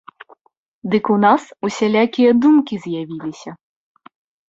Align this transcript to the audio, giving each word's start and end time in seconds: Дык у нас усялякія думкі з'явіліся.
Дык 0.95 1.05
у 1.17 1.17
нас 1.25 1.43
усялякія 1.69 2.29
думкі 2.49 2.83
з'явіліся. 2.89 3.51